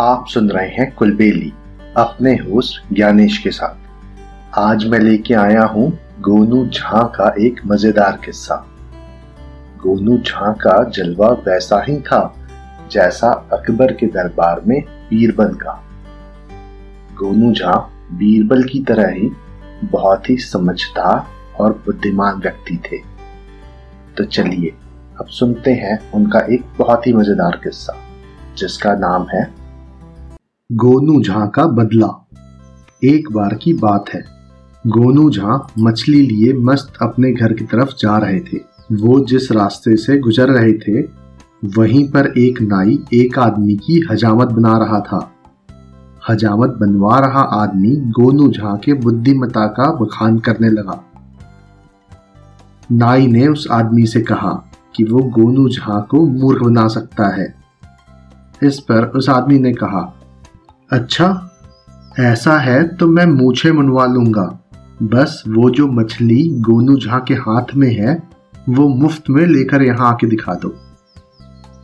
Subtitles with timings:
[0.00, 1.52] आप सुन रहे हैं कुलबेली,
[1.96, 5.86] अपने होस्ट ज्ञानेश के साथ। आज मैं लेके आया हूँ
[6.20, 8.54] गोनू झा का एक मज़ेदार किस्सा।
[9.82, 12.34] गोनू झा का जलवा वैसा ही था,
[12.90, 15.82] जैसा अकबर के दरबार में बीरबल का।
[17.14, 17.76] गोनू झा
[18.12, 19.30] बीरबल की तरह ही
[19.84, 21.26] बहुत ही समझदार
[21.60, 22.98] और बुद्धिमान व्यक्ति थे।
[24.16, 24.74] तो चलिए,
[25.20, 28.00] अब सुनते हैं उनका एक बहुत ही मज़ेदार किस्सा,
[28.56, 29.63] जिसका नाम है
[30.72, 32.28] गोनू झा का बदला।
[33.04, 34.24] एक बार की बात है।
[34.86, 38.56] गोनू झा मछली लिए मस्त अपने घर की तरफ़ जा रहे थे।
[38.92, 41.02] वो जिस रास्ते से गुजर रहे थे,
[41.64, 45.32] वहीं पर एक नाई एक आदमी की हजामत बना रहा था।
[46.28, 51.04] हजामत बनवा रहा आदमी गोनू झा के बुद्धिमता का बखान करने लगा।
[52.92, 57.54] नाई ने उस आदमी से कहा कि वो गोनू झा को मूर्ख बना सकता है।
[58.62, 60.20] इस पर उस आदमी ने कहा
[60.94, 61.50] अच्छा
[62.20, 64.60] ऐसा है तो मैं मूछे मनवा लूँगा।
[65.02, 68.22] बस वो जो मछली गोनू झा के हाथ में है,
[68.68, 70.74] वो मुफ़्त में लेकर यहाँ आके दिखा दो।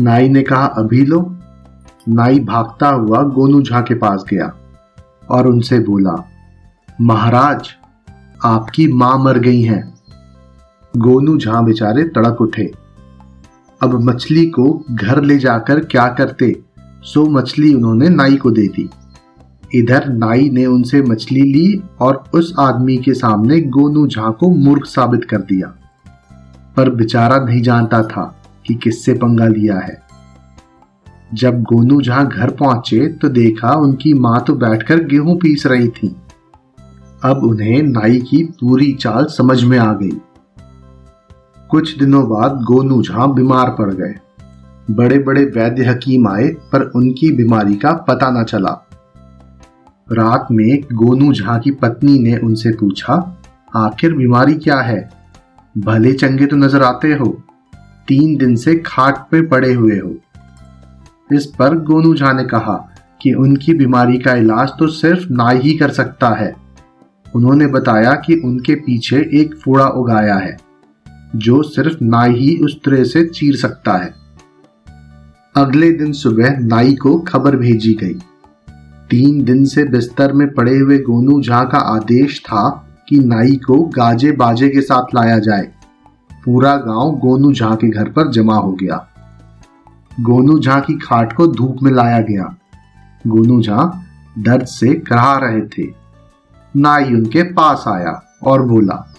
[0.00, 1.36] नाई ने कहा, अभी लो।
[2.08, 4.52] नाई भागता हुआ गोनू झा के पास गया
[5.30, 6.30] और उनसे बोला,
[7.00, 7.68] महाराज,
[8.44, 9.94] आपकी माँ मर गई हैं।
[10.96, 12.72] गोनू झा बेचारे तड़क उठे।
[13.82, 16.63] अब मछली को घर ले जाकर क्या करते?
[17.04, 18.88] सो मछली उन्होंने नाई को दे दी।
[19.74, 24.84] इधर नाई ने उनसे मछली ली और उस आदमी के सामने गोनू झा को मूर्ख
[24.84, 25.74] साबित कर दिया।
[26.76, 28.24] पर बेचारा नहीं जानता था
[28.66, 30.02] कि किससे पंगा लिया है।
[31.34, 36.16] जब गोनू झा घर पहुँचे तो देखा उनकी माँ तो बैठकर गेहूँ पीस रही थी।
[37.24, 40.20] अब उन्हें नाई की पूरी चाल समझ में आ गई।
[41.70, 44.14] कुछ दिनों बाद गोनू झा बीमार पड़ गए।
[44.90, 48.80] बड़े बड़े वैद्य हकीम आए, पर उनकी बीमारी का पता न चला।
[50.08, 53.14] रात में गोनू झा की पत्नी ने उनसे पूछा,
[53.76, 55.08] आखिर बीमारी क्या है?
[55.74, 57.26] भले चंगे तो नज़र आते हो।
[58.08, 60.14] तीन दिन से खाट पे पड़े हुए हो।
[61.30, 62.74] इस पर गोनू झा ने कहा
[63.20, 66.52] कि उनकी बीमारी का इलाज तो सिर्फ़ नाई ही कर सकता है।
[67.34, 70.56] उन्होंने बताया कि उनके पीछे एक फोड़ा उगाया है,
[71.36, 74.23] जो सिर्फ़ नाई ही उस तरह से चीर सकता है।
[75.56, 78.14] अगले दिन सुबह नाई को खबर भेजी गई।
[79.10, 83.82] तीन दिन से बिस्तर में पड़े हुए गोनू झा का आदेश था कि नाई को
[83.82, 85.72] गाजे बाजे के साथ लाया जाए।
[86.44, 89.08] पूरा गाँव गोनू झा के घर पर जमा हो गया।
[90.20, 92.56] गोनू झा की खाट को धूप में लाया गया।
[93.26, 94.06] गोनू झा
[94.38, 95.94] दर्द से करा रहे थे।
[96.76, 99.14] नाई उनके पास आया और बोला,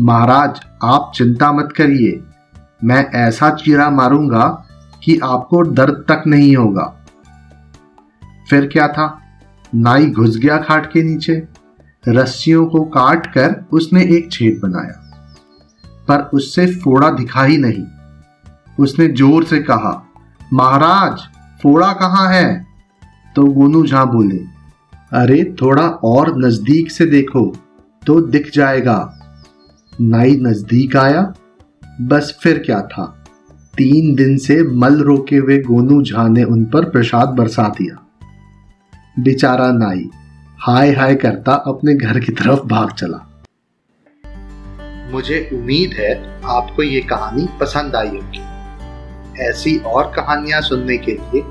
[0.00, 2.20] महाराज, आप चिंता मत करिए।
[2.84, 4.63] मैं ऐसा चीरा मारूँगा
[5.04, 6.96] कि आपको दर्द तक नहीं होगा।
[8.50, 9.20] फिर क्या था?
[9.74, 11.48] नाई घुस गया खाट के नीचे।
[12.08, 15.00] रस्सियों को काट कर उसने एक छेद बनाया।
[16.08, 17.86] पर उससे फोड़ा दिखा ही नहीं।
[18.80, 20.06] उसने ज़ोर से कहा,
[20.52, 21.18] महाराज,
[21.62, 22.66] फोड़ा कहाँ है?
[23.36, 24.40] तो गोनू झा बोले,
[25.12, 27.56] अरे, थोड़ा और नज़दीक से देखो
[28.06, 29.20] तो दिख जाएगा।
[30.00, 31.34] नाई नज़दीक आया।
[32.00, 33.23] बस फिर क्या था?
[33.76, 37.96] तीन दिन से मल रोके हुए गोनू झा ने उन पर प्रसाद बरसा दिया।
[39.18, 40.04] बेचारा नाई
[40.58, 43.18] हाय हाय करता अपने घर की तरफ़ भाग चला।
[45.12, 46.12] मुझे उम्मीद है
[46.50, 51.42] आपको ये कहानी पसंद आई होगी। ऐसी और कहानियाँ सुनने के लिए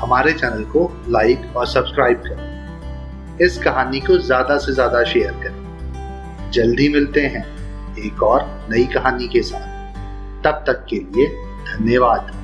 [0.00, 6.50] हमारे चैनल को लाइक और सब्सक्राइब करें। इस कहानी को ज़्यादा से ज़्यादा शेयर करें।
[6.52, 7.46] जल्दी मिलते हैं
[7.98, 9.70] एक और नई कहानी के साथ।
[10.44, 11.26] तब तक के लिए
[11.66, 12.41] धन्यवाद।